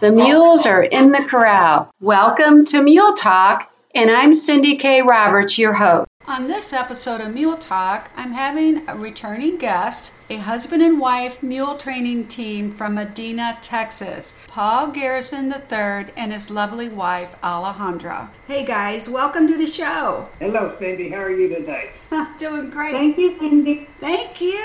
The 0.00 0.12
mules 0.12 0.64
are 0.64 0.84
in 0.84 1.10
the 1.10 1.24
corral. 1.24 1.90
Welcome 2.00 2.64
to 2.66 2.80
Mule 2.82 3.14
Talk, 3.14 3.68
and 3.96 4.12
I'm 4.12 4.32
Cindy 4.32 4.76
K. 4.76 5.02
Roberts, 5.02 5.58
your 5.58 5.72
host. 5.72 6.08
On 6.28 6.46
this 6.46 6.72
episode 6.72 7.20
of 7.20 7.34
Mule 7.34 7.56
Talk, 7.56 8.08
I'm 8.14 8.30
having 8.30 8.88
a 8.88 8.94
returning 8.94 9.56
guest, 9.56 10.14
a 10.30 10.36
husband 10.36 10.82
and 10.82 11.00
wife 11.00 11.42
mule 11.42 11.76
training 11.76 12.28
team 12.28 12.70
from 12.70 12.94
Medina, 12.94 13.58
Texas, 13.60 14.46
Paul 14.46 14.92
Garrison 14.92 15.50
III 15.50 16.12
and 16.16 16.32
his 16.32 16.48
lovely 16.48 16.88
wife, 16.88 17.34
Alejandra. 17.42 18.28
Hey 18.46 18.64
guys, 18.64 19.08
welcome 19.08 19.48
to 19.48 19.58
the 19.58 19.66
show. 19.66 20.28
Hello, 20.38 20.76
Cindy. 20.78 21.08
How 21.08 21.22
are 21.22 21.30
you 21.30 21.48
today? 21.48 21.90
Doing 22.38 22.70
great. 22.70 22.92
Thank 22.92 23.18
you, 23.18 23.36
Cindy. 23.40 23.88
Thank 23.98 24.40
you. 24.40 24.60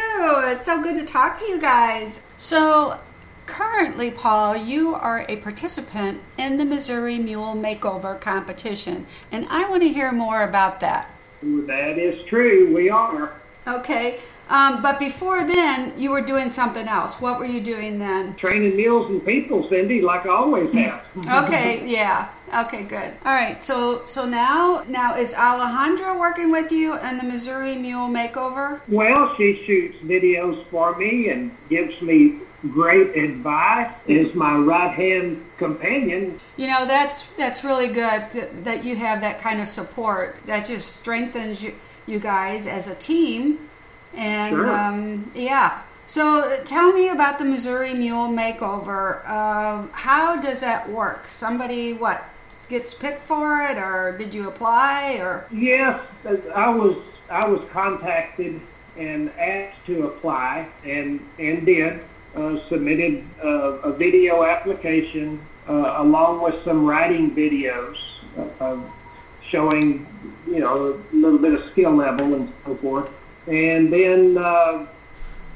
It's 0.45 0.65
so 0.65 0.83
good 0.83 0.95
to 0.97 1.05
talk 1.05 1.37
to 1.37 1.45
you 1.45 1.59
guys. 1.59 2.23
So, 2.37 2.99
currently, 3.45 4.11
Paul, 4.11 4.55
you 4.57 4.95
are 4.95 5.25
a 5.27 5.37
participant 5.37 6.21
in 6.37 6.57
the 6.57 6.65
Missouri 6.65 7.19
Mule 7.19 7.55
Makeover 7.55 8.19
competition, 8.19 9.05
and 9.31 9.45
I 9.49 9.69
want 9.69 9.83
to 9.83 9.89
hear 9.89 10.11
more 10.11 10.43
about 10.43 10.79
that. 10.79 11.09
That 11.41 11.97
is 11.97 12.25
true. 12.25 12.73
We 12.73 12.89
are. 12.89 13.33
Okay. 13.67 14.19
Um, 14.49 14.81
but 14.81 14.99
before 14.99 15.45
then, 15.45 15.93
you 15.97 16.11
were 16.11 16.21
doing 16.21 16.49
something 16.49 16.87
else. 16.87 17.21
What 17.21 17.39
were 17.39 17.45
you 17.45 17.61
doing 17.61 17.97
then? 17.97 18.35
Training 18.35 18.75
mules 18.75 19.09
and 19.09 19.25
people, 19.25 19.67
Cindy, 19.69 20.01
like 20.01 20.25
I 20.25 20.29
always 20.29 20.71
have. 20.73 21.01
Okay, 21.43 21.89
yeah. 21.89 22.29
Okay, 22.53 22.83
good. 22.83 23.13
All 23.25 23.33
right. 23.33 23.61
So 23.63 24.03
so 24.05 24.27
now 24.27 24.83
now 24.87 25.15
is 25.15 25.33
Alejandra 25.33 26.19
working 26.19 26.51
with 26.51 26.71
you 26.71 26.99
in 26.99 27.17
the 27.17 27.23
Missouri 27.23 27.75
Mule 27.75 28.09
Makeover? 28.09 28.81
Well, 28.87 29.33
she 29.37 29.63
shoots 29.65 29.97
videos 30.03 30.63
for 30.67 30.95
me 30.97 31.29
and 31.29 31.55
gives 31.69 31.99
me 32.01 32.39
great 32.71 33.15
advice. 33.15 33.93
Is 34.07 34.33
my 34.35 34.55
right 34.55 34.93
hand 34.93 35.43
companion. 35.57 36.39
You 36.57 36.67
know, 36.67 36.85
that's 36.85 37.33
that's 37.33 37.63
really 37.63 37.87
good 37.87 38.29
that, 38.31 38.63
that 38.65 38.83
you 38.85 38.95
have 38.95 39.21
that 39.21 39.39
kind 39.39 39.61
of 39.61 39.67
support. 39.67 40.37
That 40.45 40.65
just 40.65 40.95
strengthens 40.97 41.63
you 41.63 41.73
you 42.05 42.19
guys 42.19 42.67
as 42.67 42.87
a 42.87 42.95
team. 42.95 43.69
And 44.15 44.55
Sure. 44.55 44.71
um, 44.71 45.31
yeah. 45.33 45.81
So 46.05 46.41
uh, 46.41 46.63
tell 46.65 46.91
me 46.91 47.09
about 47.09 47.39
the 47.39 47.45
Missouri 47.45 47.93
Mule 47.93 48.27
Makeover. 48.27 49.27
Um 49.27 49.89
how 49.93 50.39
does 50.39 50.61
that 50.61 50.89
work? 50.89 51.27
Somebody 51.29 51.93
what 51.93 52.23
gets 52.69 52.93
picked 52.93 53.23
for 53.23 53.61
it, 53.61 53.77
or 53.77 54.15
did 54.17 54.33
you 54.33 54.47
apply, 54.47 55.17
or 55.19 55.45
Yes, 55.51 55.99
I 56.55 56.69
was 56.69 56.97
I 57.29 57.47
was 57.47 57.61
contacted 57.71 58.59
and 58.97 59.31
asked 59.39 59.85
to 59.87 60.07
apply 60.07 60.67
and 60.85 61.19
and 61.39 61.65
did 61.65 61.93
uh, 61.93 61.99
submitted 62.69 63.23
uh, 63.43 63.89
a 63.89 63.93
video 63.93 64.43
application 64.43 65.39
uh, 65.67 65.95
along 65.97 66.41
with 66.41 66.63
some 66.63 66.85
writing 66.85 67.33
videos 67.33 67.97
uh, 68.59 68.77
showing 69.47 70.05
you 70.47 70.59
know 70.59 70.99
a 71.11 71.15
little 71.15 71.39
bit 71.39 71.53
of 71.53 71.69
skill 71.69 71.91
level 71.91 72.33
and 72.33 72.51
so 72.65 72.75
forth. 72.75 73.09
And 73.47 73.91
then 73.91 74.37
uh, 74.37 74.87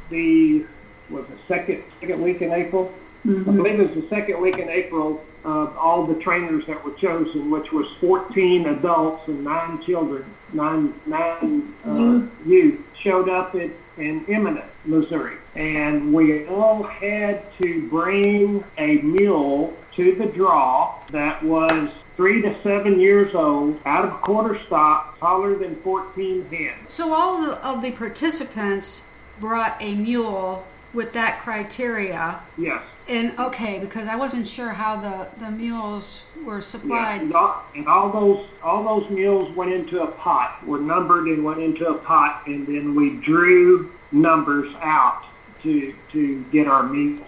the 0.10 0.66
was 1.10 1.26
it 1.26 1.38
second 1.48 1.84
second 2.00 2.22
week 2.22 2.42
in 2.42 2.52
April? 2.52 2.94
I 3.26 3.30
believe 3.30 3.80
it 3.80 3.94
was 3.94 4.04
the 4.04 4.10
second 4.10 4.40
week 4.40 4.58
in 4.58 4.70
April. 4.70 5.24
Uh, 5.44 5.68
all 5.78 6.06
the 6.06 6.16
trainers 6.16 6.66
that 6.68 6.84
were 6.84 6.94
chosen, 6.94 7.50
which 7.50 7.72
was 7.72 7.88
14 8.00 8.68
adults 8.68 9.28
and 9.28 9.44
nine 9.44 9.84
children, 9.84 10.26
nine 10.54 10.94
nine 11.06 11.74
uh, 11.86 12.22
youth, 12.46 12.80
showed 13.00 13.30
up 13.30 13.56
at 13.56 13.72
in 13.98 14.26
Eminence, 14.28 14.72
Missouri, 14.86 15.38
and 15.56 16.14
we 16.14 16.46
all 16.48 16.84
had 16.84 17.42
to 17.62 17.88
bring 17.90 18.64
a 18.78 18.98
mule 18.98 19.76
to 19.96 20.14
the 20.16 20.26
draw 20.28 20.96
that 21.12 21.44
was 21.44 21.90
three 22.16 22.42
to 22.42 22.56
seven 22.64 23.00
years 23.00 23.36
old, 23.36 23.80
out 23.86 24.06
of 24.06 24.22
quarter 24.22 24.60
stock, 24.66 25.20
taller 25.20 25.56
than 25.56 25.76
14 25.78 26.50
hands. 26.50 26.94
so 26.94 27.14
all 27.14 27.52
of 27.52 27.82
the 27.82 27.92
participants 27.92 29.12
brought 29.40 29.80
a 29.80 29.96
mule 29.96 30.66
with 30.94 31.14
that 31.14 31.40
criteria. 31.40 32.40
Yes. 32.58 32.82
And 33.10 33.38
okay, 33.40 33.80
because 33.80 34.08
I 34.08 34.16
wasn't 34.18 34.48
sure 34.48 34.70
how 34.72 34.98
the, 34.98 35.30
the 35.40 35.50
mules 35.50 36.26
were 36.44 36.56
Yeah, 36.56 36.60
supplied. 36.62 37.22
and 37.22 37.34
all, 37.34 37.64
and 37.76 37.88
all 37.88 38.10
those 38.12 38.46
all 38.62 38.84
those 38.84 39.10
mules 39.10 39.56
went 39.56 39.72
into 39.72 40.04
a 40.04 40.08
pot, 40.08 40.66
were 40.66 40.80
numbered 40.80 41.28
and 41.28 41.44
went 41.44 41.60
into 41.62 41.88
a 41.88 41.94
pot, 41.94 42.44
and 42.48 42.68
then 42.68 42.96
we 42.96 43.12
drew 43.18 43.92
numbers 44.12 44.74
out 44.82 45.24
to 45.64 45.94
to 46.12 46.44
get 46.52 46.68
our 46.68 46.84
mules. 46.84 47.28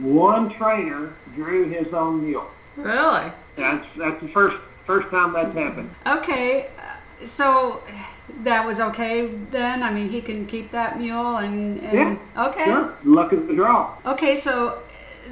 One 0.00 0.50
trainer 0.54 1.12
drew 1.36 1.68
his 1.68 1.92
own 1.94 2.24
mule. 2.24 2.50
Really? 2.76 3.30
That's 3.54 3.86
that's 3.96 4.20
the 4.20 4.28
first 4.28 4.56
first 4.84 5.10
time 5.10 5.32
that's 5.32 5.54
happened. 5.54 5.90
Okay, 6.08 6.70
uh, 6.78 7.24
so 7.24 7.82
that 8.44 8.66
was 8.66 8.80
okay 8.80 9.26
then. 9.26 9.82
I 9.82 9.92
mean, 9.92 10.08
he 10.08 10.20
can 10.20 10.46
keep 10.46 10.70
that 10.72 10.98
mule 10.98 11.36
and, 11.38 11.78
and 11.80 12.18
okay, 12.36 12.64
Sure. 12.64 12.94
Luck 13.04 13.32
of 13.32 13.46
the 13.46 13.54
draw. 13.54 13.94
okay. 14.06 14.36
So 14.36 14.82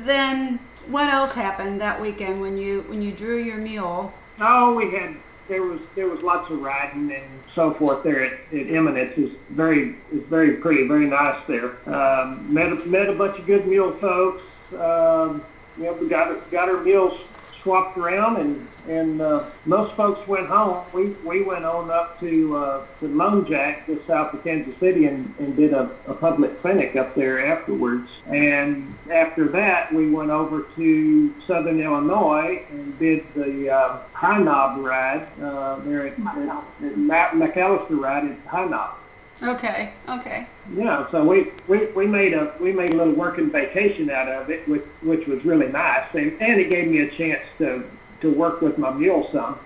then, 0.05 0.59
what 0.89 1.09
else 1.13 1.35
happened 1.35 1.81
that 1.81 2.01
weekend 2.01 2.41
when 2.41 2.57
you 2.57 2.83
when 2.89 3.03
you 3.03 3.13
drew 3.13 3.37
your 3.39 3.59
mule? 3.59 4.13
Oh, 4.41 4.75
we 4.75 4.91
had 4.91 5.15
there 5.49 5.63
was 5.63 5.81
there 5.95 6.09
was 6.09 6.23
lots 6.23 6.51
of 6.51 6.61
riding 6.61 7.11
and 7.13 7.25
so 7.55 7.73
forth 7.75 8.03
there 8.03 8.23
at, 8.25 8.33
at 8.53 8.67
Eminence. 8.71 9.15
It's 9.17 9.35
very 9.51 9.97
it's 10.13 10.27
very 10.29 10.55
pretty, 10.57 10.87
very 10.87 11.07
nice 11.07 11.41
there. 11.47 11.77
Um, 11.93 12.53
met 12.53 12.71
a- 12.73 12.85
met 12.87 13.09
a 13.09 13.13
bunch 13.15 13.39
of 13.39 13.47
good 13.47 13.67
mule 13.67 13.93
folks. 13.93 14.43
Um, 14.75 15.43
you 15.79 15.85
know, 15.85 15.95
we 15.95 16.09
got 16.09 16.37
got 16.51 16.69
our 16.69 16.83
mules 16.83 17.19
swapped 17.63 17.97
around 17.99 18.37
and 18.37 18.67
and 18.89 19.21
uh, 19.21 19.45
most 19.67 19.95
folks 19.95 20.27
went 20.27 20.47
home. 20.47 20.85
We 20.93 21.09
we 21.25 21.43
went 21.43 21.65
on 21.65 21.91
up 21.91 22.19
to 22.21 22.57
uh, 22.57 22.87
to 23.01 23.09
Lone 23.09 23.47
Jack, 23.47 23.87
just 23.87 24.07
south 24.07 24.35
of 24.35 24.43
Kansas 24.43 24.77
City, 24.79 25.07
and, 25.07 25.33
and 25.39 25.55
did 25.57 25.73
a, 25.73 25.91
a 26.07 26.15
public 26.15 26.61
clinic 26.61 26.97
up 26.97 27.15
there 27.15 27.47
afterwards. 27.47 28.09
And 28.27 28.95
after 29.11 29.49
that, 29.49 29.93
we 29.93 30.11
went 30.11 30.31
over 30.31 30.67
to 30.77 31.35
Southern 31.47 31.81
Illinois 31.81 32.65
and 32.71 32.99
did 32.99 33.25
the 33.35 33.71
uh, 33.71 33.99
High 34.13 34.39
Knob 34.39 34.85
ride 34.85 35.27
uh, 35.41 35.77
there 35.81 36.07
at, 36.07 36.19
at, 36.19 36.65
at 36.83 36.97
Matt 36.97 37.33
McAllister 37.33 38.01
ride 38.01 38.25
at 38.25 38.39
High 38.47 38.67
Knob. 38.67 38.95
Okay, 39.41 39.93
okay, 40.09 40.49
Yeah, 40.75 41.09
so 41.13 41.25
we, 41.25 41.53
we, 41.69 41.87
we 41.93 42.09
made 42.09 42.35
a 42.35 42.53
we 42.61 42.73
made 42.73 42.93
a 42.93 42.97
little 42.97 43.13
working 43.13 43.51
vacation 43.51 44.11
out 44.11 44.27
of 44.27 44.51
it, 44.51 44.67
which 44.67 44.83
which 45.01 45.29
was 45.29 45.45
really 45.45 45.69
nice, 45.69 46.13
and, 46.15 46.33
and 46.43 46.61
it 46.61 46.71
gave 46.71 46.89
me 46.89 46.99
a 47.01 47.11
chance 47.11 47.43
to 47.59 47.89
to 48.21 48.31
work 48.31 48.61
with 48.61 48.79
my 48.79 48.91
mule 48.91 49.29
some. 49.33 49.59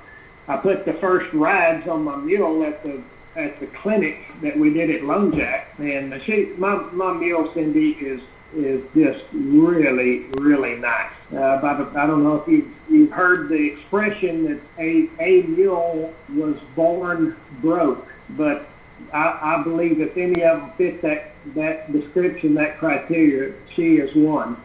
I 0.48 0.56
put 0.56 0.84
the 0.84 0.92
first 0.94 1.32
rides 1.32 1.86
on 1.88 2.04
my 2.04 2.16
mule 2.16 2.64
at 2.64 2.82
the 2.82 3.02
at 3.34 3.58
the 3.60 3.66
clinic 3.66 4.18
that 4.42 4.58
we 4.58 4.72
did 4.72 4.90
at 4.90 5.04
Lone 5.04 5.34
Jack, 5.34 5.74
and 5.78 6.20
she 6.24 6.52
my 6.58 6.76
my 6.92 7.12
mule 7.12 7.50
Cindy 7.54 7.92
is 7.92 8.20
is 8.54 8.82
just 8.94 9.24
really 9.32 10.24
really 10.34 10.76
nice. 10.76 11.10
Uh, 11.30 11.60
by 11.62 11.74
the, 11.74 11.98
I 11.98 12.06
don't 12.06 12.22
know 12.22 12.36
if 12.36 12.48
you 12.48 12.70
you've 12.91 13.12
heard 13.12 13.48
the 13.48 13.72
expression 13.72 14.44
that 14.44 14.60
a 14.78 15.08
a 15.20 15.42
mule 15.42 16.12
was 16.34 16.58
born 16.74 17.36
broke, 17.62 18.06
but 18.30 18.68
I, 19.12 19.56
I 19.58 19.62
believe 19.62 20.00
if 20.00 20.16
any 20.16 20.42
of 20.44 20.60
them 20.60 20.70
fit 20.72 21.02
that, 21.02 21.32
that 21.54 21.92
description, 21.92 22.54
that 22.54 22.78
criteria, 22.78 23.54
she 23.74 23.96
is 23.96 24.14
one. 24.14 24.56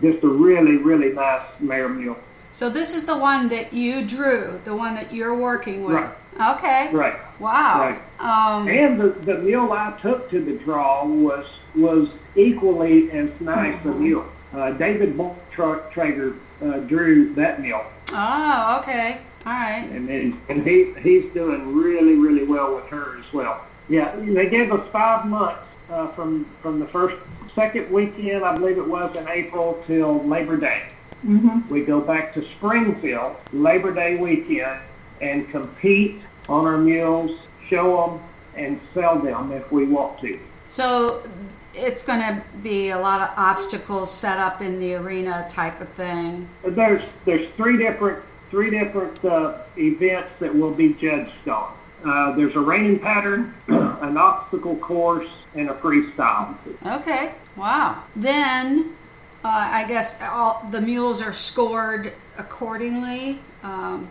Just 0.00 0.22
a 0.22 0.28
really, 0.28 0.76
really 0.76 1.12
nice 1.12 1.44
mare 1.60 1.88
mule. 1.88 2.18
So 2.52 2.70
this 2.70 2.94
is 2.94 3.06
the 3.06 3.16
one 3.16 3.48
that 3.48 3.72
you 3.72 4.06
drew, 4.06 4.60
the 4.64 4.76
one 4.76 4.94
that 4.94 5.12
you're 5.12 5.36
working 5.36 5.84
with. 5.84 5.96
Right. 5.96 6.54
Okay. 6.54 6.90
Right. 6.92 7.16
Wow. 7.40 8.00
Um, 8.20 8.68
And 8.68 9.00
the, 9.00 9.08
the 9.08 9.38
mule 9.38 9.72
I 9.72 9.98
took 10.00 10.30
to 10.30 10.40
the 10.40 10.56
draw 10.58 11.04
was 11.04 11.46
was 11.74 12.08
equally 12.36 13.10
as 13.10 13.28
nice 13.40 13.82
a 13.84 13.88
mule. 13.88 14.26
Uh, 14.54 14.70
David 14.72 15.18
Traeger 15.90 16.34
uh, 16.62 16.78
drew 16.80 17.32
that 17.34 17.60
mule, 17.60 17.84
oh, 18.12 18.78
okay. 18.80 19.18
All 19.46 19.52
right. 19.52 19.88
and 19.90 20.08
and, 20.08 20.40
and 20.48 20.66
he 20.66 20.92
he's 21.00 21.32
doing 21.32 21.74
really, 21.74 22.14
really 22.14 22.44
well 22.44 22.74
with 22.76 22.86
her 22.88 23.18
as 23.18 23.32
well. 23.32 23.64
Yeah, 23.88 24.14
they 24.16 24.48
gave 24.48 24.70
us 24.72 24.86
five 24.92 25.26
months 25.26 25.62
uh, 25.90 26.08
from 26.08 26.44
from 26.60 26.78
the 26.78 26.86
first 26.86 27.16
second 27.54 27.90
weekend, 27.90 28.44
I 28.44 28.54
believe 28.56 28.78
it 28.78 28.86
was 28.86 29.16
in 29.16 29.26
April, 29.28 29.82
till 29.86 30.22
Labor 30.26 30.56
Day. 30.56 30.88
We 31.24 31.84
go 31.84 32.00
back 32.00 32.34
to 32.34 32.44
Springfield 32.56 33.36
Labor 33.52 33.94
Day 33.94 34.16
weekend 34.16 34.80
and 35.20 35.48
compete 35.50 36.20
on 36.48 36.66
our 36.66 36.78
mules, 36.78 37.38
show 37.68 38.06
them, 38.06 38.20
and 38.56 38.80
sell 38.92 39.18
them 39.18 39.52
if 39.52 39.70
we 39.70 39.86
want 39.86 40.20
to. 40.20 40.38
So 40.66 41.22
it's 41.74 42.02
going 42.02 42.20
to 42.20 42.42
be 42.62 42.90
a 42.90 42.98
lot 42.98 43.20
of 43.20 43.30
obstacles 43.36 44.10
set 44.10 44.38
up 44.38 44.60
in 44.60 44.78
the 44.78 44.94
arena 44.94 45.46
type 45.48 45.80
of 45.80 45.88
thing. 45.90 46.48
There's 46.64 47.02
there's 47.24 47.48
three 47.54 47.78
different 47.78 48.22
three 48.50 48.70
different 48.70 49.24
uh, 49.24 49.58
events 49.78 50.30
that 50.40 50.54
will 50.54 50.74
be 50.74 50.94
judged 50.94 51.48
on. 51.48 51.74
Uh, 52.04 52.32
there's 52.32 52.56
a 52.56 52.60
reining 52.60 52.98
pattern, 52.98 53.54
an 53.68 54.16
obstacle 54.16 54.76
course, 54.76 55.30
and 55.54 55.70
a 55.70 55.74
freestyle. 55.74 56.56
Okay. 56.84 57.34
Wow. 57.56 58.02
Then 58.16 58.96
uh, 59.44 59.48
I 59.72 59.84
guess 59.88 60.22
all 60.22 60.64
the 60.70 60.80
mules 60.80 61.20
are 61.22 61.32
scored 61.32 62.12
accordingly. 62.38 63.38
Um, 63.62 64.08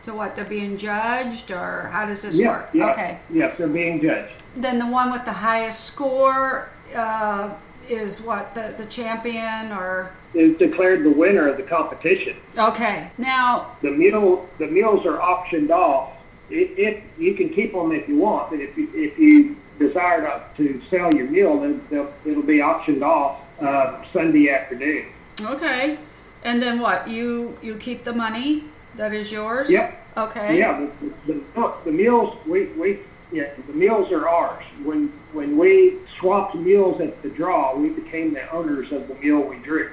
so 0.00 0.14
what? 0.14 0.36
They're 0.36 0.44
being 0.44 0.76
judged, 0.76 1.50
or 1.50 1.88
how 1.92 2.04
does 2.06 2.22
this 2.22 2.38
Yeah, 2.38 2.48
work? 2.48 2.70
yeah, 2.74 2.90
Okay. 2.90 3.18
Yes, 3.30 3.56
they're 3.56 3.66
being 3.68 4.00
judged. 4.02 4.32
Then 4.56 4.78
the 4.78 4.86
one 4.86 5.10
with 5.10 5.24
the 5.24 5.32
highest 5.32 5.84
score 5.84 6.68
uh, 6.94 7.54
is 7.88 8.20
what 8.20 8.54
the 8.54 8.74
the 8.76 8.84
champion, 8.86 9.72
or 9.72 10.12
Is 10.34 10.56
declared 10.58 11.02
the 11.04 11.10
winner 11.10 11.48
of 11.48 11.56
the 11.56 11.62
competition. 11.62 12.36
okay. 12.58 13.10
Now, 13.18 13.76
The 13.80 13.90
mule, 13.90 14.48
the 14.58 14.66
mules 14.66 15.06
are 15.06 15.20
auctioned 15.20 15.70
off. 15.70 16.10
If, 16.50 16.78
if 16.78 17.02
you 17.18 17.34
can 17.34 17.48
keep 17.48 17.72
them 17.72 17.90
if 17.92 18.06
you 18.06 18.18
want, 18.18 18.50
but 18.50 18.60
if 18.60 18.76
you, 18.76 18.88
if 18.94 19.18
you 19.18 19.56
desire 19.78 20.20
to, 20.56 20.62
to 20.68 20.82
sell 20.90 21.12
your 21.14 21.26
mule, 21.26 21.60
then 21.60 21.80
it'll 22.26 22.42
be 22.42 22.62
auctioned 22.62 23.02
off 23.02 23.40
uh, 23.60 24.04
Sunday 24.12 24.50
afternoon. 24.50 25.06
okay. 25.42 25.98
And 26.44 26.62
then 26.62 26.78
what? 26.80 27.08
You 27.08 27.56
you 27.62 27.76
keep 27.76 28.04
the 28.04 28.12
money 28.12 28.64
that 28.96 29.12
is 29.14 29.32
yours. 29.32 29.70
Yep. 29.70 30.06
Okay. 30.16 30.58
Yeah, 30.58 30.86
the, 31.26 31.32
the, 31.32 31.74
the 31.86 31.90
mules 31.92 32.36
we, 32.46 32.66
we 32.66 32.98
yeah 33.32 33.48
the 33.66 33.72
meals 33.72 34.12
are 34.12 34.28
ours. 34.28 34.62
When 34.82 35.08
when 35.32 35.56
we 35.56 35.96
swapped 36.18 36.54
meals 36.54 37.00
at 37.00 37.22
the 37.22 37.30
draw, 37.30 37.74
we 37.76 37.88
became 37.88 38.34
the 38.34 38.48
owners 38.52 38.92
of 38.92 39.08
the 39.08 39.14
meal 39.14 39.40
we 39.40 39.56
drew. 39.56 39.90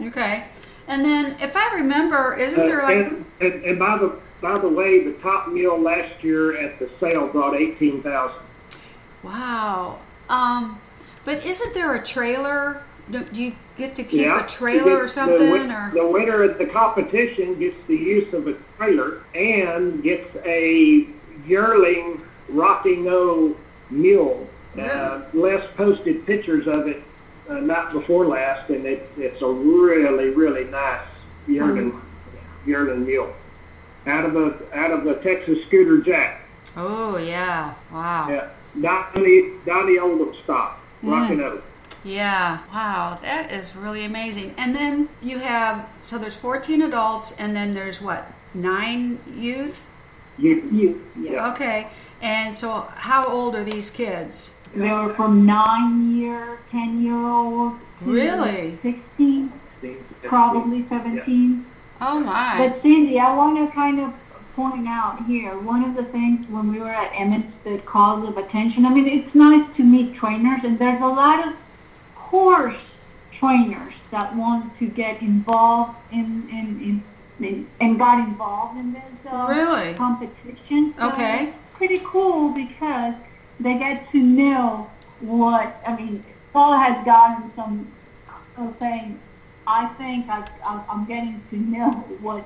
Okay. 0.00 0.46
And 0.86 1.04
then, 1.04 1.36
if 1.40 1.56
I 1.56 1.74
remember, 1.76 2.36
isn't 2.36 2.60
Uh, 2.60 2.66
there 2.66 2.82
like 2.82 3.06
and, 3.06 3.24
and, 3.40 3.64
and 3.64 3.78
by 3.78 3.98
the 3.98 4.16
by 4.40 4.56
the 4.58 4.68
way, 4.68 5.02
the 5.02 5.14
top 5.14 5.48
meal 5.48 5.76
last 5.76 6.22
year 6.22 6.56
at 6.58 6.78
the 6.78 6.88
sale 7.00 7.26
brought 7.26 7.54
eighteen 7.56 8.00
thousand. 8.02 8.42
wow? 9.22 9.98
Um, 10.28 10.78
but 11.24 11.44
isn't 11.44 11.74
there 11.74 11.94
a 11.94 12.02
trailer? 12.02 12.82
Do, 13.10 13.22
do 13.24 13.42
you 13.42 13.54
get 13.76 13.94
to 13.96 14.02
keep 14.02 14.22
Yeah, 14.22 14.44
a 14.44 14.48
trailer 14.48 14.96
or 14.96 15.08
something? 15.08 15.38
The, 15.38 15.50
win- 15.52 15.70
or 15.70 15.90
the 15.92 16.06
winner 16.06 16.42
of 16.42 16.58
the 16.58 16.66
competition 16.66 17.58
gets 17.58 17.76
the 17.86 17.96
use 17.96 18.32
of 18.32 18.48
a 18.48 18.54
trailer 18.78 19.22
and 19.34 20.02
gets 20.02 20.34
a 20.44 21.06
yearling 21.46 22.20
Rocky 22.48 22.96
No 22.96 23.56
mule. 23.90 24.48
Uh, 24.78 25.22
Les 25.34 25.64
posted 25.76 26.26
pictures 26.26 26.66
of 26.66 26.88
it 26.88 27.00
uh, 27.48 27.54
not 27.60 27.92
before 27.92 28.26
last, 28.26 28.70
and 28.70 28.84
it, 28.86 29.08
it's 29.16 29.40
a 29.42 29.46
really, 29.46 30.30
really 30.30 30.64
nice 30.64 31.06
yearling, 31.46 32.00
yearling 32.66 33.06
mule 33.06 33.32
out 34.06 34.24
of 34.24 34.34
a 34.36 34.76
out 34.76 34.90
of 34.90 35.06
a 35.06 35.14
Texas 35.22 35.62
Scooter 35.66 35.98
Jack. 35.98 36.42
oh 36.76 37.16
yeah, 37.18 37.74
wow. 37.92 38.28
Yeah, 38.28 38.48
Donnie 38.80 39.50
Donnie 39.64 39.98
Oldham 39.98 40.34
stock, 40.42 40.80
Mm. 41.04 41.12
Rocky 41.12 41.34
No. 41.36 41.62
Yeah, 42.04 42.58
wow, 42.72 43.18
that 43.22 43.50
is 43.50 43.74
really 43.74 44.04
amazing. 44.04 44.54
And 44.58 44.74
then 44.76 45.08
you 45.22 45.38
have 45.38 45.88
so 46.02 46.18
there's 46.18 46.36
14 46.36 46.82
adults, 46.82 47.38
and 47.40 47.56
then 47.56 47.72
there's 47.72 48.00
what 48.02 48.30
nine 48.52 49.18
youth? 49.34 49.90
Youth, 50.36 50.70
you, 50.72 51.02
yeah. 51.18 51.50
Okay, 51.52 51.88
and 52.20 52.54
so 52.54 52.88
how 52.94 53.26
old 53.26 53.54
are 53.54 53.64
these 53.64 53.90
kids? 53.90 54.60
They 54.74 54.90
were 54.90 55.14
from 55.14 55.46
nine 55.46 56.16
year, 56.16 56.58
ten 56.70 57.02
year 57.02 57.14
old 57.14 57.78
Really? 58.00 58.76
sixteen, 58.82 59.52
probably 60.24 60.84
seventeen. 60.88 61.64
Oh 62.00 62.20
my! 62.20 62.56
But 62.58 62.82
Cindy, 62.82 63.18
I 63.18 63.34
want 63.34 63.56
to 63.56 63.74
kind 63.74 64.00
of 64.00 64.12
point 64.54 64.86
out 64.86 65.24
here 65.26 65.58
one 65.58 65.84
of 65.84 65.94
the 65.96 66.04
things 66.04 66.46
when 66.48 66.70
we 66.72 66.78
were 66.78 66.92
at 66.92 67.12
Emmett 67.14 67.44
that 67.64 67.84
caused 67.84 68.28
of 68.28 68.36
attention. 68.38 68.84
I 68.86 68.90
mean, 68.90 69.06
it's 69.08 69.34
nice 69.34 69.66
to 69.76 69.82
meet 69.82 70.14
trainers, 70.14 70.62
and 70.64 70.78
there's 70.78 71.00
a 71.00 71.06
lot 71.06 71.46
of 71.46 71.54
horse 72.14 72.76
trainers 73.38 73.94
that 74.10 74.34
want 74.36 74.78
to 74.78 74.86
get 74.86 75.20
involved 75.20 75.96
in 76.12 76.48
in, 76.50 77.02
in, 77.40 77.44
in 77.46 77.68
and 77.80 77.98
got 77.98 78.18
involved 78.20 78.78
in 78.78 78.92
this 78.92 79.02
uh, 79.30 79.46
Really? 79.48 79.94
competition. 79.94 80.94
So 80.98 81.08
Okay. 81.08 81.48
it's 81.48 81.56
pretty 81.74 82.00
cool 82.04 82.50
because 82.50 83.14
they 83.60 83.74
get 83.78 84.10
to 84.12 84.18
know 84.18 84.90
what 85.20 85.76
I 85.86 85.96
mean. 85.96 86.24
Paul 86.52 86.78
has 86.78 87.04
gotten 87.04 87.50
some 87.56 87.88
uh, 88.56 88.68
saying, 88.78 89.18
I 89.66 89.86
think 89.94 90.28
I, 90.28 90.46
I'm 90.88 91.04
getting 91.06 91.42
to 91.50 91.56
know 91.56 91.90
what 92.20 92.44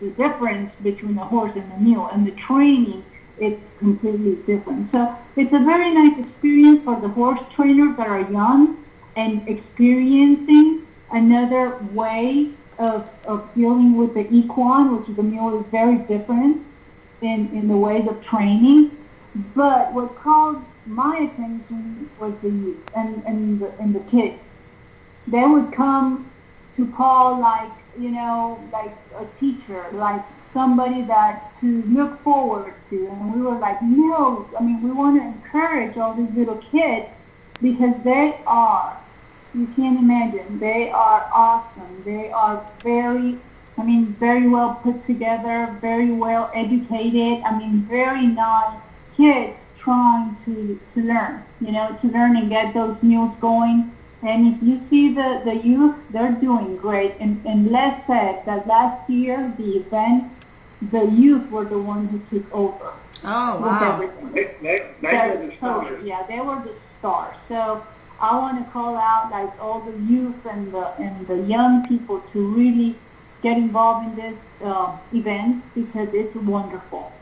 the 0.00 0.10
difference 0.10 0.72
between 0.82 1.18
a 1.18 1.24
horse 1.24 1.52
and 1.54 1.70
a 1.72 1.78
mule, 1.78 2.08
and 2.12 2.26
the 2.26 2.32
training 2.32 3.04
is 3.38 3.58
completely 3.78 4.36
different. 4.46 4.92
So 4.92 5.16
it's 5.36 5.52
a 5.52 5.58
very 5.58 5.92
nice 5.92 6.18
experience 6.18 6.84
for 6.84 7.00
the 7.00 7.08
horse 7.08 7.40
trainers 7.54 7.96
that 7.96 8.06
are 8.06 8.20
young 8.30 8.84
and 9.16 9.46
experiencing 9.48 10.86
another 11.10 11.76
way 11.92 12.50
of, 12.78 13.10
of 13.26 13.52
dealing 13.54 13.96
with 13.96 14.14
the 14.14 14.32
equine, 14.32 14.96
which 14.96 15.16
the 15.16 15.22
mule 15.22 15.60
is 15.60 15.66
very 15.66 15.96
different 15.96 16.64
in, 17.20 17.48
in 17.52 17.68
the 17.68 17.76
ways 17.76 18.06
of 18.08 18.22
training. 18.24 18.96
But 19.54 19.92
what 19.92 20.16
called 20.16 20.64
my 20.86 21.16
attention 21.16 22.10
was 22.18 22.34
the 22.42 22.48
youth 22.48 22.90
and, 22.96 23.22
and, 23.26 23.60
the, 23.60 23.70
and 23.78 23.94
the 23.94 24.00
kids. 24.10 24.38
They 25.26 25.44
would 25.44 25.72
come 25.72 26.29
to 26.80 26.92
Paul 26.92 27.40
like, 27.40 27.70
you 27.98 28.10
know, 28.10 28.62
like 28.72 28.96
a 29.16 29.26
teacher, 29.38 29.84
like 29.92 30.22
somebody 30.52 31.02
that 31.02 31.52
to 31.60 31.82
look 31.82 32.20
forward 32.22 32.74
to. 32.90 33.06
And 33.06 33.34
we 33.34 33.42
were 33.42 33.58
like, 33.58 33.80
no, 33.82 34.48
I 34.58 34.62
mean, 34.62 34.82
we 34.82 34.90
want 34.90 35.20
to 35.20 35.26
encourage 35.26 35.96
all 35.96 36.14
these 36.14 36.34
little 36.34 36.56
kids 36.70 37.06
because 37.62 37.94
they 38.02 38.40
are, 38.46 38.96
you 39.54 39.66
can't 39.76 39.98
imagine, 39.98 40.58
they 40.58 40.90
are 40.90 41.28
awesome. 41.32 42.02
They 42.04 42.30
are 42.30 42.66
very, 42.82 43.38
I 43.76 43.84
mean, 43.84 44.06
very 44.06 44.48
well 44.48 44.80
put 44.82 45.06
together, 45.06 45.76
very 45.80 46.10
well 46.10 46.50
educated. 46.54 47.42
I 47.44 47.56
mean, 47.58 47.82
very 47.82 48.26
nice 48.26 48.78
kids 49.16 49.56
trying 49.78 50.36
to, 50.44 50.78
to 50.94 51.00
learn, 51.00 51.42
you 51.60 51.72
know, 51.72 51.98
to 52.00 52.08
learn 52.08 52.36
and 52.36 52.48
get 52.48 52.74
those 52.74 52.96
mules 53.02 53.36
going. 53.40 53.92
And 54.22 54.54
if 54.54 54.62
you 54.62 54.80
see 54.90 55.14
the, 55.14 55.40
the 55.44 55.56
youth, 55.56 55.96
they're 56.10 56.32
doing 56.32 56.76
great. 56.76 57.14
And, 57.20 57.44
and 57.46 57.70
Les 57.70 58.06
said 58.06 58.44
that 58.44 58.66
last 58.66 59.08
year, 59.08 59.52
the 59.56 59.78
event, 59.78 60.24
the 60.82 61.04
youth 61.06 61.50
were 61.50 61.64
the 61.64 61.78
ones 61.78 62.10
who 62.10 62.38
took 62.38 62.54
over 62.54 62.92
oh 63.24 63.56
with 63.56 63.66
wow! 63.66 64.30
They, 64.32 64.44
they, 64.62 64.90
they 65.00 65.28
were 65.28 65.46
the 65.46 65.56
totally- 65.56 65.56
stars. 65.56 66.04
yeah, 66.04 66.26
they 66.26 66.40
were 66.40 66.56
the 66.62 66.74
stars. 66.98 67.36
So 67.48 67.82
I 68.20 68.36
want 68.36 68.64
to 68.64 68.70
call 68.70 68.96
out 68.96 69.30
like 69.30 69.50
all 69.60 69.80
the 69.80 69.96
youth 70.12 70.44
and 70.46 70.72
the 70.72 70.86
and 70.98 71.26
the 71.26 71.38
young 71.42 71.86
people 71.88 72.20
to 72.32 72.46
really 72.46 72.94
get 73.42 73.56
involved 73.56 74.08
in 74.08 74.16
this 74.16 74.38
uh, 74.62 74.96
event 75.14 75.64
because 75.74 76.08
it's 76.12 76.34
wonderful. 76.34 77.12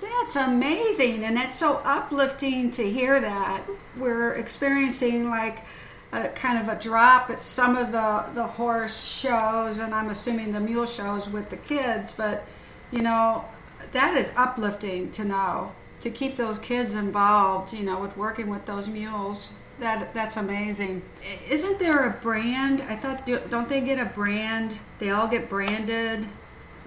That's 0.00 0.36
amazing, 0.36 1.24
and 1.24 1.36
it's 1.36 1.54
so 1.54 1.80
uplifting 1.84 2.70
to 2.72 2.82
hear 2.82 3.20
that. 3.20 3.62
We're 3.96 4.32
experiencing 4.34 5.28
like 5.30 5.64
a 6.12 6.28
kind 6.28 6.58
of 6.58 6.68
a 6.76 6.80
drop 6.80 7.30
at 7.30 7.38
some 7.38 7.76
of 7.76 7.92
the 7.92 8.30
the 8.34 8.44
horse 8.46 9.18
shows, 9.20 9.78
and 9.80 9.94
I'm 9.94 10.10
assuming 10.10 10.52
the 10.52 10.60
mule 10.60 10.86
shows 10.86 11.28
with 11.28 11.50
the 11.50 11.56
kids. 11.56 12.12
But 12.12 12.44
you 12.90 13.02
know, 13.02 13.44
that 13.92 14.16
is 14.16 14.34
uplifting 14.36 15.10
to 15.12 15.24
know 15.24 15.72
to 16.00 16.10
keep 16.10 16.36
those 16.36 16.58
kids 16.58 16.94
involved. 16.94 17.72
You 17.72 17.84
know, 17.84 18.00
with 18.00 18.16
working 18.16 18.48
with 18.50 18.66
those 18.66 18.88
mules. 18.88 19.54
That 19.78 20.12
that's 20.12 20.36
amazing. 20.36 21.00
Isn't 21.48 21.78
there 21.78 22.06
a 22.06 22.10
brand? 22.10 22.82
I 22.82 22.96
thought 22.96 23.24
do- 23.24 23.40
don't 23.48 23.68
they 23.68 23.80
get 23.80 23.98
a 23.98 24.10
brand? 24.10 24.76
They 24.98 25.10
all 25.10 25.26
get 25.28 25.48
branded. 25.48 26.26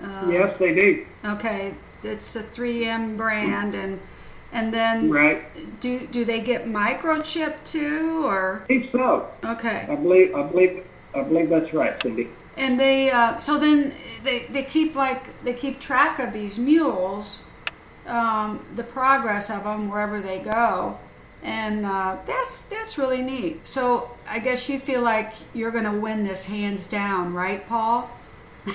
Uh, 0.02 0.28
Yes, 0.30 0.60
they 0.60 0.76
do. 0.76 1.06
Okay, 1.26 1.74
it's 2.04 2.36
a 2.36 2.44
3M 2.44 3.16
brand, 3.18 3.74
and 3.74 4.00
and 4.54 4.74
then 4.74 5.10
Right. 5.10 5.44
do 5.82 6.00
do 6.12 6.24
they 6.24 6.40
get 6.40 6.66
microchip 6.66 7.56
too, 7.66 8.24
or 8.26 8.62
I 8.64 8.68
think 8.68 8.92
so. 8.92 9.28
okay? 9.44 9.88
I 9.90 9.96
believe. 9.96 10.34
I 10.36 10.44
believe. 10.44 10.84
I 11.16 11.22
believe 11.24 11.50
that's 11.50 11.74
right, 11.74 12.02
Cindy. 12.02 12.30
And 12.56 12.80
they 12.80 13.10
uh, 13.12 13.38
so 13.38 13.60
then 13.60 13.94
they 14.24 14.46
they 14.50 14.64
keep 14.64 14.96
like 14.96 15.42
they 15.44 15.54
keep 15.54 15.80
track 15.80 16.20
of 16.20 16.32
these 16.34 16.58
mules, 16.60 17.48
um, 18.08 18.64
the 18.76 18.84
progress 18.84 19.50
of 19.50 19.64
them 19.64 19.90
wherever 19.90 20.22
they 20.22 20.40
go, 20.40 20.98
and 21.44 21.86
uh, 21.86 22.18
that's 22.28 22.70
that's 22.70 22.98
really 22.98 23.22
neat. 23.24 23.66
So 23.68 24.12
I 24.30 24.40
guess 24.40 24.70
you 24.70 24.78
feel 24.80 25.02
like 25.02 25.34
you're 25.56 25.72
gonna 25.72 25.98
win 25.98 26.24
this 26.24 26.48
hands 26.48 26.88
down, 26.88 27.34
right, 27.34 27.66
Paul? 27.68 28.10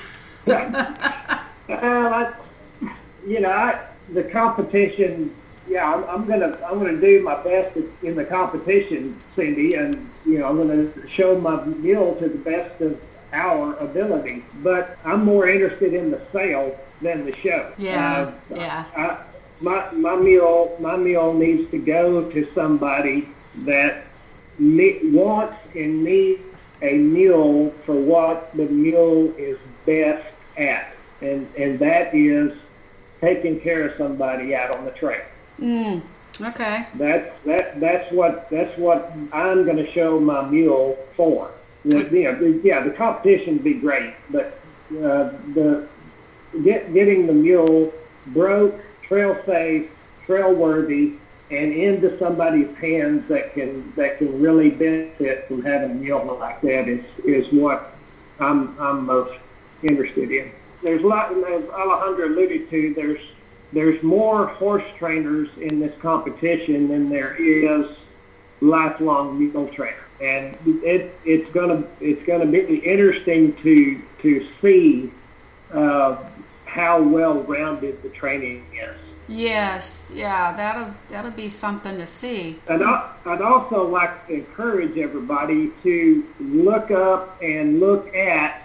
Well, 1.68 2.14
I, 2.14 2.32
you 3.26 3.40
know, 3.40 3.50
I, 3.50 3.84
the 4.14 4.24
competition. 4.24 5.34
Yeah, 5.68 5.92
I'm, 5.94 6.04
I'm 6.04 6.26
gonna 6.26 6.58
I'm 6.64 6.78
gonna 6.78 7.00
do 7.00 7.22
my 7.22 7.42
best 7.42 7.76
in 8.02 8.14
the 8.14 8.24
competition, 8.24 9.18
Cindy, 9.36 9.74
and 9.74 10.08
you 10.24 10.38
know 10.38 10.48
I'm 10.48 10.56
gonna 10.56 11.08
show 11.08 11.38
my 11.38 11.62
mule 11.64 12.14
to 12.16 12.28
the 12.28 12.38
best 12.38 12.80
of 12.80 13.00
our 13.32 13.76
ability. 13.76 14.44
But 14.62 14.98
I'm 15.04 15.24
more 15.24 15.48
interested 15.48 15.92
in 15.92 16.10
the 16.10 16.20
sale 16.32 16.78
than 17.02 17.24
the 17.26 17.36
show. 17.36 17.70
Yeah, 17.76 18.32
Uh, 18.50 18.54
yeah. 18.56 18.84
I, 18.96 19.18
my 19.60 19.90
my 19.92 20.16
mule 20.16 20.76
my 20.80 20.96
mule 20.96 21.34
needs 21.34 21.70
to 21.72 21.78
go 21.78 22.30
to 22.30 22.48
somebody 22.54 23.28
that 23.64 24.04
ne- 24.58 25.00
wants 25.10 25.56
and 25.74 26.02
needs 26.02 26.40
a 26.80 26.96
mule 26.96 27.70
for 27.84 27.94
what 27.94 28.56
the 28.56 28.66
mule 28.66 29.34
is 29.36 29.58
best 29.84 30.26
at, 30.56 30.94
and 31.20 31.46
and 31.58 31.78
that 31.80 32.14
is 32.14 32.56
taking 33.20 33.60
care 33.60 33.88
of 33.88 33.96
somebody 33.98 34.54
out 34.54 34.74
on 34.76 34.84
the 34.84 34.92
trail. 34.92 35.20
Mm, 35.58 36.02
okay. 36.40 36.86
That's 36.94 37.44
that 37.44 37.80
that's 37.80 38.12
what 38.12 38.48
that's 38.50 38.76
what 38.78 39.12
I'm 39.32 39.64
going 39.64 39.76
to 39.76 39.90
show 39.92 40.20
my 40.20 40.48
mule 40.48 40.98
for. 41.16 41.50
The, 41.84 42.08
you 42.10 42.24
know, 42.24 42.60
yeah, 42.62 42.80
the 42.80 42.90
competition 42.90 43.54
would 43.54 43.64
be 43.64 43.74
great, 43.74 44.14
but 44.30 44.58
uh, 44.92 45.30
the 45.54 45.88
get, 46.62 46.92
getting 46.92 47.26
the 47.26 47.32
mule 47.32 47.92
broke, 48.28 48.80
trail 49.02 49.40
safe, 49.46 49.90
trail 50.26 50.52
worthy, 50.52 51.14
and 51.50 51.72
into 51.72 52.18
somebody's 52.18 52.74
hands 52.76 53.26
that 53.28 53.54
can 53.54 53.92
that 53.96 54.18
can 54.18 54.40
really 54.40 54.70
benefit 54.70 55.48
from 55.48 55.62
having 55.62 55.90
a 55.92 55.94
mule 55.94 56.36
like 56.38 56.60
that 56.60 56.88
is 56.88 57.04
is 57.24 57.50
what 57.52 57.94
I'm 58.38 58.78
I'm 58.78 59.06
most 59.06 59.38
interested 59.82 60.30
in. 60.30 60.50
There's 60.82 61.02
a 61.02 61.06
lot, 61.06 61.32
as 61.32 61.64
Alejandra 61.64 62.26
alluded 62.26 62.70
to, 62.70 62.94
there's 62.94 63.20
there's 63.72 64.02
more 64.02 64.46
horse 64.46 64.84
trainers 64.96 65.48
in 65.58 65.80
this 65.80 65.96
competition 66.00 66.88
than 66.88 67.08
there 67.08 67.36
is 67.36 67.86
lifelong 68.60 69.38
mule 69.38 69.68
trainers, 69.68 70.00
and 70.20 70.56
it 70.82 71.14
it's 71.24 71.50
gonna 71.52 71.84
it's 72.00 72.24
gonna 72.26 72.46
be 72.46 72.76
interesting 72.76 73.54
to 73.56 74.00
to 74.22 74.46
see 74.60 75.12
uh, 75.72 76.16
how 76.64 77.00
well 77.00 77.42
rounded 77.42 78.02
the 78.02 78.08
training 78.10 78.64
is. 78.72 78.96
Yes, 79.28 80.10
yeah, 80.14 80.52
that'll 80.52 80.94
that'll 81.08 81.30
be 81.30 81.50
something 81.50 81.98
to 81.98 82.06
see. 82.06 82.58
And 82.68 82.82
I, 82.82 83.12
I'd 83.26 83.42
also 83.42 83.86
like 83.86 84.26
to 84.28 84.34
encourage 84.34 84.96
everybody 84.96 85.70
to 85.82 86.26
look 86.40 86.90
up 86.90 87.36
and 87.42 87.78
look 87.78 88.14
at 88.14 88.62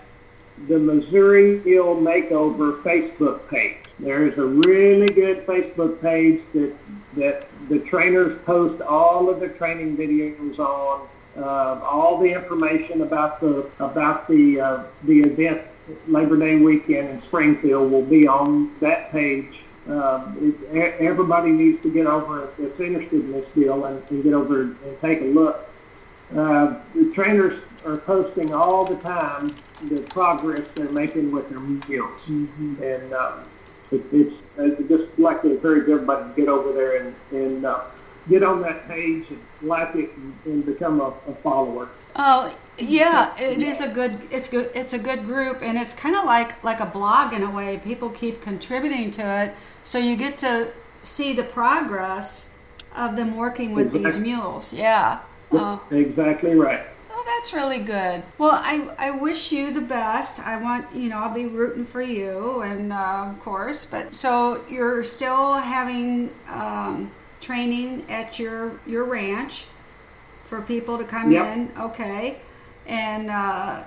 the 0.68 0.80
Missouri 0.80 1.60
Mule 1.66 1.96
Makeover 1.98 2.82
Facebook 2.82 3.50
page. 3.50 3.83
There's 4.00 4.38
a 4.38 4.46
really 4.46 5.08
good 5.08 5.46
Facebook 5.46 6.02
page 6.02 6.42
that 6.54 6.76
that 7.16 7.48
the 7.70 7.80
trainers 7.80 8.40
post 8.44 8.82
all 8.82 9.30
of 9.30 9.40
the 9.40 9.50
training 9.50 9.96
videos 9.96 10.58
on, 10.58 11.08
uh, 11.38 11.80
all 11.84 12.20
the 12.20 12.32
information 12.32 13.02
about 13.02 13.40
the 13.40 13.70
about 13.80 14.28
the 14.28 14.60
uh, 14.60 14.84
the 15.04 15.20
event 15.22 15.62
Labor 16.08 16.38
Day 16.38 16.56
weekend 16.58 17.10
in 17.10 17.22
Springfield 17.24 17.92
will 17.92 18.06
be 18.06 18.28
on 18.28 18.72
that 18.80 19.12
page. 19.12 19.60
Um, 19.88 20.56
it, 20.72 20.96
everybody 21.00 21.52
needs 21.52 21.82
to 21.84 21.92
get 21.92 22.08
over 22.08 22.50
that's 22.58 22.80
interested 22.80 23.20
in 23.20 23.32
this 23.34 23.46
deal 23.54 23.84
and, 23.84 24.12
and 24.12 24.24
get 24.24 24.34
over 24.34 24.62
and 24.62 25.02
take 25.02 25.22
a 25.22 25.26
look. 25.26 25.70
Uh, 26.34 26.78
the 26.96 27.12
trainers 27.14 27.62
are 27.86 27.98
posting 27.98 28.54
all 28.54 28.86
the 28.86 28.96
time 28.98 29.54
the 29.84 30.02
progress 30.04 30.66
they're 30.76 30.90
making 30.90 31.32
with 31.32 31.50
their 31.50 31.60
meals, 31.60 32.22
mm-hmm. 32.28 32.82
and 32.82 33.14
um, 33.14 33.44
it, 33.94 34.04
it's, 34.12 34.90
just 34.90 35.18
like 35.18 35.42
to 35.42 35.52
encourage 35.52 35.90
everybody 35.90 36.30
to 36.30 36.36
get 36.36 36.48
over 36.48 36.74
there 36.74 36.98
and, 36.98 37.16
and 37.32 37.66
uh, 37.66 37.82
get 38.30 38.44
on 38.44 38.62
that 38.62 38.88
page 38.88 39.26
and 39.30 39.40
like 39.62 39.96
it 39.96 40.12
and, 40.16 40.36
and 40.46 40.66
become 40.66 41.02
a, 41.02 41.14
a 41.28 41.34
follower. 41.42 41.90
Oh 42.16 42.56
yeah, 42.78 43.36
it 43.38 43.64
is 43.64 43.82
a 43.82 43.90
good. 43.90 44.20
It's 44.32 44.48
good. 44.48 44.70
It's 44.76 44.94
a 44.94 45.00
good 45.00 45.26
group, 45.26 45.62
and 45.62 45.78
it's 45.78 46.00
kind 46.00 46.16
of 46.16 46.26
like 46.26 46.64
like 46.64 46.80
a 46.80 46.86
blog 46.86 47.34
in 47.34 47.42
a 47.44 47.50
way. 47.50 47.80
People 47.84 48.10
keep 48.10 48.42
contributing 48.42 49.10
to 49.12 49.44
it, 49.44 49.56
so 49.84 49.98
you 49.98 50.16
get 50.16 50.38
to 50.40 50.72
see 51.02 51.34
the 51.34 51.44
progress 51.44 52.56
of 52.96 53.16
them 53.16 53.36
working 53.36 53.74
with 53.74 53.88
exactly. 53.88 54.04
these 54.04 54.20
mules. 54.20 54.74
Yeah. 54.74 55.20
Uh, 55.52 55.78
exactly 55.92 56.56
right. 56.56 56.82
Oh, 57.26 57.36
that's 57.38 57.54
really 57.54 57.80
good. 57.80 58.22
Well, 58.38 58.52
I, 58.52 58.90
I 59.00 59.12
wish 59.12 59.54
you 59.54 59.72
the 59.72 59.82
best. 59.82 60.46
I 60.46 60.62
want, 60.62 60.94
you 60.94 61.08
know, 61.08 61.20
I'll 61.20 61.34
be 61.34 61.46
rooting 61.46 61.86
for 61.86 62.02
you, 62.02 62.62
and 62.62 62.92
uh, 62.92 63.28
of 63.30 63.40
course. 63.40 63.86
But 63.86 64.14
so 64.14 64.62
you're 64.70 65.06
still 65.06 65.54
having 65.54 66.32
um, 66.50 67.12
training 67.40 68.06
at 68.10 68.40
your 68.40 68.80
your 68.86 69.06
ranch 69.06 69.68
for 70.44 70.62
people 70.62 70.98
to 70.98 71.06
come 71.06 71.32
yep. 71.32 71.58
in. 71.58 71.72
Okay, 71.80 72.40
and 72.88 73.30
uh, 73.30 73.84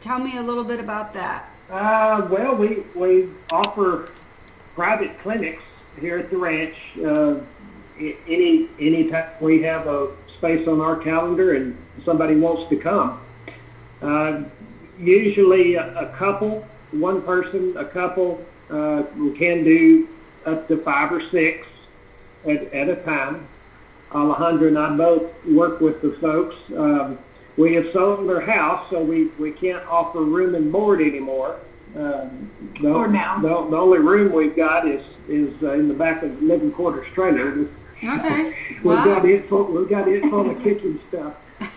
tell 0.00 0.18
me 0.18 0.38
a 0.38 0.42
little 0.42 0.64
bit 0.64 0.80
about 0.80 1.14
that. 1.14 1.48
Uh, 1.70 2.26
well, 2.28 2.56
we 2.56 2.82
we 2.96 3.28
offer 3.52 4.10
private 4.74 5.16
clinics 5.20 5.62
here 6.00 6.18
at 6.18 6.30
the 6.30 6.36
ranch. 6.36 6.74
Uh, 7.04 7.36
any 8.26 8.68
any 8.80 9.08
time 9.08 9.28
we 9.40 9.62
have 9.62 9.86
a 9.86 10.10
space 10.42 10.66
on 10.66 10.80
our 10.80 10.96
calendar 10.96 11.54
and 11.54 11.78
somebody 12.04 12.34
wants 12.34 12.68
to 12.68 12.76
come. 12.76 13.20
Uh, 14.02 14.42
usually 14.98 15.76
a, 15.76 15.94
a, 15.96 16.06
couple, 16.16 16.66
one 16.90 17.22
person, 17.22 17.76
a 17.76 17.84
couple, 17.84 18.44
uh, 18.68 19.04
we 19.16 19.32
can 19.38 19.62
do 19.62 20.08
up 20.44 20.66
to 20.66 20.76
five 20.78 21.12
or 21.12 21.22
six 21.30 21.64
at, 22.44 22.60
at 22.74 22.88
a 22.88 22.96
time. 23.04 23.46
Alejandra 24.10 24.66
and 24.66 24.78
I 24.78 24.96
both 24.96 25.46
work 25.46 25.80
with 25.80 26.02
the 26.02 26.10
folks. 26.14 26.56
Um, 26.76 27.20
we 27.56 27.74
have 27.74 27.92
sold 27.92 28.28
their 28.28 28.40
house, 28.40 28.90
so 28.90 29.00
we, 29.00 29.26
we 29.38 29.52
can't 29.52 29.86
offer 29.86 30.22
room 30.22 30.56
and 30.56 30.72
board 30.72 31.00
anymore. 31.00 31.60
Um, 31.94 32.50
the, 32.80 32.88
or 32.88 33.06
now. 33.06 33.38
The, 33.38 33.48
the 33.70 33.76
only 33.76 34.00
room 34.00 34.32
we've 34.32 34.56
got 34.56 34.88
is 34.88 35.04
is 35.28 35.54
uh, 35.62 35.72
in 35.72 35.86
the 35.86 35.94
back 35.94 36.22
of 36.22 36.40
the 36.40 36.46
living 36.46 36.72
quarters 36.72 37.06
trailer. 37.12 37.68
Okay. 38.04 38.56
we've 38.70 38.84
wow. 38.84 39.04
got 39.04 39.24
it 39.24 39.48
full. 39.48 39.64
We've 39.64 39.88
got 39.88 40.08
it 40.08 40.22
full 40.28 40.50
of 40.50 40.62
kitchen 40.62 41.00
stuff. 41.08 41.34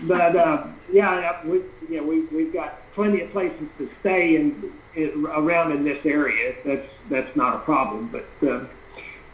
But 0.08 0.36
uh, 0.36 0.68
yeah, 0.92 1.46
we 1.46 1.62
yeah 1.90 2.02
we 2.02 2.26
we've 2.26 2.52
got 2.52 2.80
plenty 2.94 3.22
of 3.22 3.32
places 3.32 3.68
to 3.78 3.90
stay 4.00 4.36
and 4.36 4.72
around 4.98 5.72
in 5.72 5.84
this 5.84 6.06
area. 6.06 6.56
That's 6.66 6.88
that's 7.10 7.36
not 7.36 7.56
a 7.56 7.60
problem. 7.60 8.10
But 8.12 8.48
uh, 8.48 8.66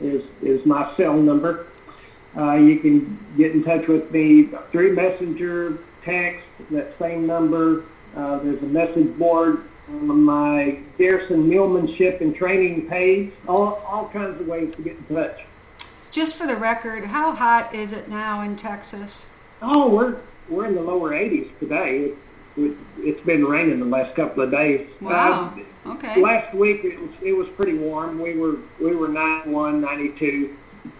is 0.00 0.24
is 0.42 0.66
my 0.66 0.92
cell 0.96 1.14
number. 1.14 1.68
Uh, 2.36 2.54
you 2.54 2.78
can 2.78 3.18
get 3.36 3.52
in 3.52 3.62
touch 3.62 3.86
with 3.86 4.10
me 4.10 4.48
through 4.70 4.94
Messenger, 4.94 5.78
text, 6.02 6.44
that 6.70 6.98
same 6.98 7.26
number, 7.26 7.84
uh, 8.16 8.38
there's 8.40 8.62
a 8.62 8.66
message 8.66 9.16
board 9.16 9.64
on 9.88 10.22
my 10.22 10.78
Garrison 10.98 11.48
Mulemanship 11.48 12.20
and 12.20 12.34
Training 12.34 12.88
page. 12.88 13.32
All, 13.48 13.82
all 13.86 14.08
kinds 14.08 14.40
of 14.40 14.46
ways 14.46 14.74
to 14.74 14.82
get 14.82 14.96
in 14.96 15.14
touch. 15.14 15.40
Just 16.10 16.36
for 16.36 16.46
the 16.46 16.56
record, 16.56 17.04
how 17.04 17.34
hot 17.34 17.74
is 17.74 17.92
it 17.92 18.08
now 18.08 18.42
in 18.42 18.56
Texas? 18.56 19.34
Oh, 19.62 19.88
we're 19.88 20.18
we're 20.48 20.66
in 20.66 20.74
the 20.74 20.82
lower 20.82 21.12
80s 21.12 21.48
today. 21.58 22.00
It, 22.00 22.18
it, 22.56 22.76
has 23.04 23.24
been 23.24 23.44
raining 23.44 23.78
the 23.80 23.86
last 23.86 24.14
couple 24.14 24.42
of 24.42 24.50
days. 24.50 24.88
Wow. 25.00 25.52
Uh, 25.86 25.92
okay. 25.92 26.20
Last 26.20 26.54
week 26.54 26.84
it 26.84 27.00
was 27.00 27.10
it 27.22 27.32
was 27.32 27.48
pretty 27.50 27.74
warm. 27.74 28.20
We 28.20 28.36
were 28.36 28.56
we 28.80 28.94
were 28.94 29.08
91, 29.08 29.80
92, 29.80 30.56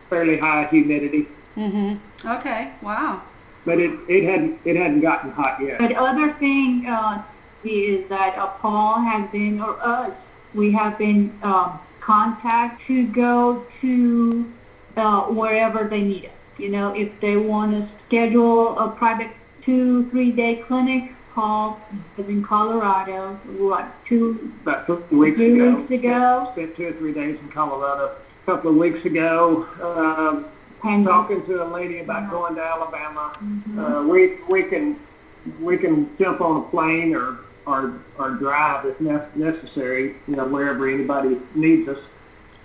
fairly 0.09 0.39
high 0.39 0.67
humidity. 0.67 1.29
Mhm. 1.57 1.99
Okay. 2.25 2.73
Wow 2.83 3.23
but 3.65 3.79
it, 3.79 3.93
it 4.09 4.25
hadn't 4.25 4.61
it 4.65 4.77
hadn't 4.77 5.01
gotten 5.01 5.31
hot 5.31 5.61
yet. 5.61 5.79
But 5.79 5.93
other 5.93 6.33
thing 6.33 6.87
uh, 6.87 7.23
is 7.65 8.09
that 8.09 8.37
uh, 8.37 8.49
Paul 8.59 9.01
has 9.01 9.31
been 9.31 9.61
or 9.61 9.79
us 9.81 10.13
we 10.55 10.73
have 10.73 10.99
been 10.99 11.33
um, 11.43 11.79
contact 12.01 12.87
to 12.87 13.07
go 13.07 13.65
to 13.81 14.53
uh, 14.97 15.23
wherever 15.23 15.89
they 15.89 16.03
need 16.03 16.27
us. 16.27 16.33
You 16.59 16.69
know, 16.69 16.95
if 16.95 17.19
they 17.21 17.37
want 17.37 17.73
to 17.73 17.89
schedule 18.07 18.79
a 18.79 18.91
private 18.91 19.31
two 19.65 20.09
three 20.11 20.33
day 20.33 20.57
clinic, 20.67 21.15
Paul 21.35 21.81
is 22.19 22.29
in 22.29 22.43
Colorado. 22.43 23.35
What 23.59 23.87
two? 24.07 24.53
About 24.63 24.87
two 24.87 24.97
weeks 25.11 25.39
ago. 25.39 25.77
Weeks 25.77 25.91
ago. 25.91 26.49
Spent 26.53 26.77
two 26.77 26.89
or 26.89 26.93
three 26.93 27.13
days 27.13 27.39
in 27.41 27.49
Colorado. 27.49 28.17
A 28.43 28.47
couple 28.47 28.71
of 28.71 28.77
weeks 28.77 29.05
ago. 29.05 29.67
Um, 29.83 30.47
and 30.85 31.07
talking 31.07 31.45
to 31.47 31.63
a 31.63 31.69
lady 31.69 32.01
about 32.01 32.31
going 32.31 32.57
to 32.57 32.63
Alabama. 32.63 33.33
Mm-hmm. 33.37 33.79
Uh, 33.79 34.03
we 34.03 34.37
we 34.49 34.63
can 34.65 34.99
we 35.61 35.79
can 35.79 36.17
jump 36.19 36.41
on 36.41 36.65
a 36.65 36.69
plane 36.69 37.15
or 37.15 37.39
or, 37.67 38.01
or 38.19 38.31
drive 38.31 38.85
if 38.87 39.01
necessary, 39.37 40.17
you 40.27 40.37
know, 40.37 40.47
wherever 40.47 40.89
anybody 40.89 41.39
needs 41.55 41.89
us. 41.89 41.99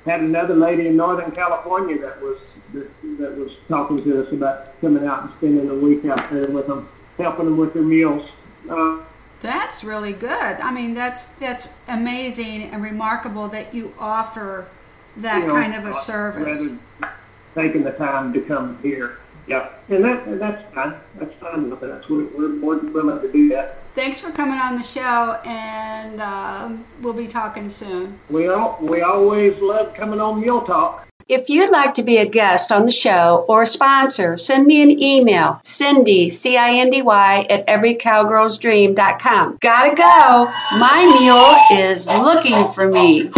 Had 0.05 0.21
another 0.21 0.55
lady 0.55 0.87
in 0.87 0.97
Northern 0.97 1.31
California 1.31 1.99
that 1.99 2.21
was 2.21 2.39
that, 2.73 2.89
that 3.19 3.37
was 3.37 3.51
talking 3.67 4.03
to 4.03 4.25
us 4.25 4.33
about 4.33 4.79
coming 4.81 5.05
out 5.05 5.23
and 5.23 5.31
spending 5.37 5.69
a 5.69 5.75
week 5.75 6.05
out 6.05 6.29
there 6.29 6.47
with 6.47 6.67
them, 6.67 6.87
helping 7.17 7.45
them 7.45 7.57
with 7.57 7.73
their 7.73 7.83
meals. 7.83 8.27
Uh, 8.69 8.99
that's 9.39 9.83
really 9.83 10.13
good. 10.13 10.31
I 10.31 10.71
mean, 10.71 10.93
that's 10.93 11.33
that's 11.33 11.81
amazing 11.87 12.63
and 12.63 12.81
remarkable 12.81 13.47
that 13.49 13.73
you 13.73 13.93
offer 13.99 14.67
that 15.17 15.41
you 15.41 15.47
know, 15.47 15.53
kind 15.53 15.75
of 15.75 15.85
a 15.85 15.93
service. 15.93 16.81
Taking 17.55 17.83
the 17.83 17.91
time 17.91 18.33
to 18.33 18.41
come 18.41 18.79
here. 18.81 19.17
Yeah, 19.47 19.69
and 19.89 20.03
that 20.03 20.27
and 20.27 20.41
that's 20.41 20.73
fine. 20.73 20.95
That's 21.15 21.33
fine 21.35 21.69
with 21.69 21.81
us. 21.83 22.09
We're, 22.09 22.25
we're 22.25 22.49
more 22.49 22.75
than 22.75 22.91
willing 22.91 23.21
to 23.21 23.31
do 23.31 23.47
that. 23.49 23.77
Thanks 23.95 24.19
for 24.19 24.31
coming 24.31 24.59
on 24.59 24.75
the 24.75 24.83
show, 24.83 25.39
and 25.45 26.21
um, 26.21 26.85
we'll 27.01 27.13
be 27.13 27.27
talking 27.27 27.69
soon. 27.69 28.19
We 28.29 28.47
all 28.47 28.77
we 28.81 29.01
always 29.01 29.57
love 29.61 29.93
coming 29.93 30.19
on 30.19 30.41
Mule 30.41 30.61
Talk. 30.61 31.06
If 31.29 31.49
you'd 31.49 31.71
like 31.71 31.95
to 31.95 32.03
be 32.03 32.19
a 32.19 32.25
guest 32.25 32.71
on 32.71 32.85
the 32.85 32.91
show 32.93 33.43
or 33.49 33.63
a 33.63 33.67
sponsor, 33.67 34.37
send 34.37 34.65
me 34.65 34.81
an 34.81 35.03
email, 35.03 35.59
Cindy, 35.61 36.29
C-I-N-D-Y, 36.29 37.47
at 37.49 37.67
everycowgirlsdream.com. 37.67 39.57
Gotta 39.59 39.93
go. 39.93 40.45
My 40.77 41.05
mule 41.19 41.81
is 41.81 42.07
looking 42.07 42.69
for 42.69 42.87
me. 42.87 43.29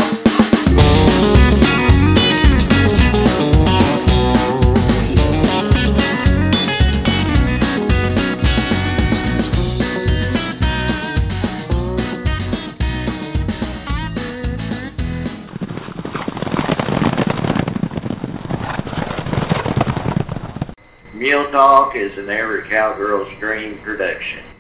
Talk 21.51 21.95
is 21.95 22.15
an 22.19 22.29
Every 22.29 22.61
Cowgirl's 22.69 23.35
Dream 23.39 23.79
production. 23.79 24.49